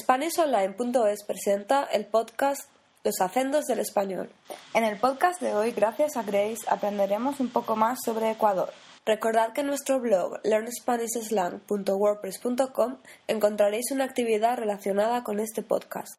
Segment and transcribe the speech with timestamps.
[0.00, 2.62] SpanishOnline.es presenta el podcast
[3.04, 4.30] Los acentos del español.
[4.72, 8.72] En el podcast de hoy, gracias a Grace, aprenderemos un poco más sobre Ecuador.
[9.04, 12.96] Recordad que en nuestro blog learnspanishslang.wordpress.com
[13.28, 16.14] encontraréis una actividad relacionada con este podcast.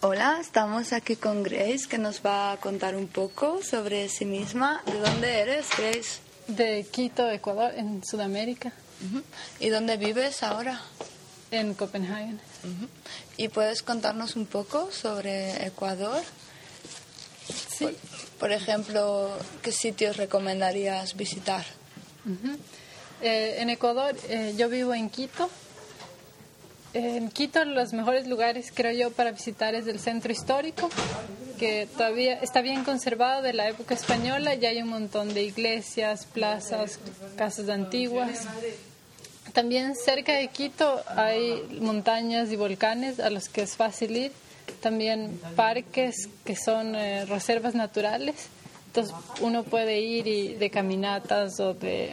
[0.00, 4.80] Hola, estamos aquí con Grace que nos va a contar un poco sobre sí misma.
[4.86, 6.20] ¿De dónde eres, Grace?
[6.46, 8.72] De Quito, Ecuador, en Sudamérica.
[9.60, 10.80] ¿Y dónde vives ahora?
[11.50, 12.34] En Copenhague.
[13.36, 16.22] ¿Y puedes contarnos un poco sobre Ecuador?
[17.70, 17.84] Sí.
[17.84, 17.94] Por,
[18.38, 19.30] por ejemplo,
[19.62, 21.64] ¿qué sitios recomendarías visitar?
[23.22, 25.48] Eh, en Ecuador, eh, yo vivo en Quito.
[26.94, 30.88] En Quito, los mejores lugares, creo yo, para visitar es el centro histórico,
[31.58, 34.54] que todavía está bien conservado de la época española.
[34.54, 36.98] Ya hay un montón de iglesias, plazas,
[37.36, 38.46] casas antiguas.
[39.52, 44.32] También cerca de Quito hay montañas y volcanes a los que es fácil ir.
[44.80, 48.48] También parques que son eh, reservas naturales.
[48.86, 52.12] Entonces uno puede ir y de caminatas o de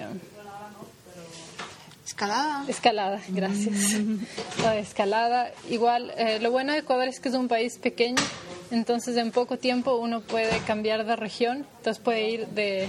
[2.05, 2.63] Escalada.
[2.67, 3.93] escalada, gracias.
[3.93, 5.51] De escalada.
[5.69, 8.21] Igual, eh, lo bueno de Ecuador es que es un país pequeño,
[8.69, 11.65] entonces en poco tiempo uno puede cambiar de región.
[11.77, 12.88] Entonces puede ir de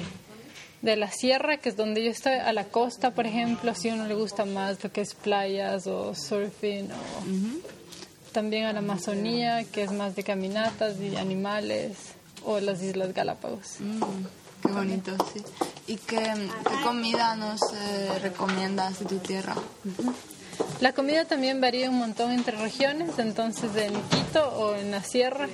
[0.87, 4.06] de la sierra, que es donde yo estoy, a la costa, por ejemplo, si uno
[4.06, 9.83] le gusta más lo que es playas o surfing, o también a la Amazonía, que
[9.83, 11.97] es más de caminatas y animales,
[12.45, 13.81] o las Islas Galápagos.
[13.81, 14.01] Mm,
[14.62, 15.43] qué bonito, sí.
[15.89, 19.56] ¿Y qué, qué comida nos eh, recomiendas de tu tierra?
[20.81, 25.48] La comida también varía un montón entre regiones, entonces en Quito o en la sierra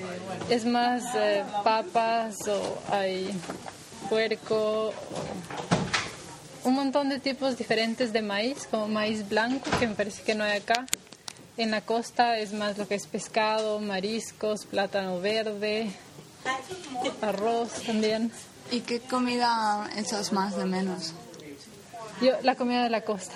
[0.50, 3.30] es más eh, papas o hay
[4.12, 4.92] puerco,
[6.64, 10.44] un montón de tipos diferentes de maíz, como maíz blanco, que me parece que no
[10.44, 10.84] hay acá.
[11.56, 15.90] En la costa es más lo que es pescado, mariscos, plátano verde,
[17.22, 18.30] arroz también.
[18.70, 21.14] ¿Y qué comida echas más de menos?
[22.20, 23.34] Yo, la comida de la costa.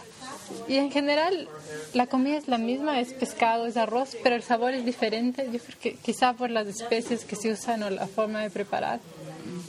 [0.69, 1.49] Y en general,
[1.95, 5.49] la comida es la misma, es pescado, es arroz, pero el sabor es diferente.
[5.51, 9.01] Yo creo que quizá por las especies que se usan o la forma de preparar.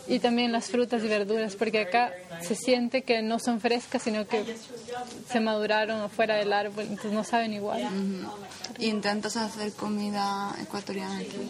[0.09, 4.25] Y también las frutas y verduras, porque acá se siente que no son frescas, sino
[4.27, 4.45] que
[5.29, 7.89] se maduraron afuera del árbol, entonces no saben igual.
[8.79, 11.49] ¿Y intentas hacer comida ecuatoriana aquí?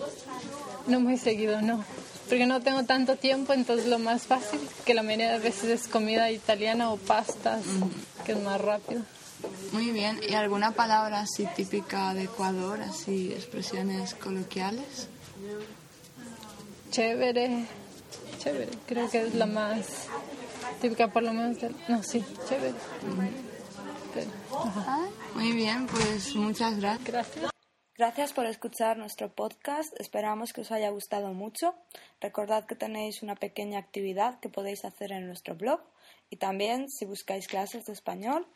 [0.87, 1.83] No muy seguido, no.
[2.27, 5.87] Porque no tengo tanto tiempo, entonces lo más fácil, que la mayoría de veces es
[5.87, 7.63] comida italiana o pastas,
[8.25, 9.01] que es más rápido.
[9.71, 10.19] Muy bien.
[10.27, 15.09] ¿Y alguna palabra así típica de Ecuador, así expresiones coloquiales?
[16.91, 17.65] Chévere,
[18.47, 20.07] chévere, creo que es la más
[20.81, 21.57] típica, por lo menos.
[21.87, 22.73] no, sí, chévere.
[24.13, 24.29] Pero,
[25.35, 27.07] muy bien, pues muchas gracias.
[27.07, 27.51] Gracias.
[27.97, 29.99] Gracias por escuchar nuestro podcast.
[29.99, 31.73] Esperamos que os haya gustado mucho.
[32.21, 35.81] Recordad que tenéis una pequeña actividad que podéis hacer en nuestro blog
[36.29, 38.47] y también si buscáis clases de español.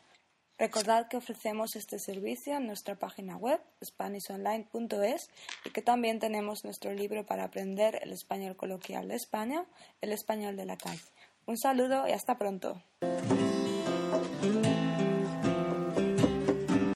[0.58, 5.30] Recordad que ofrecemos este servicio en nuestra página web spanishonline.es
[5.64, 9.64] y que también tenemos nuestro libro para aprender el español coloquial de España,
[10.00, 11.00] el español de la calle.
[11.46, 12.80] Un saludo y hasta pronto.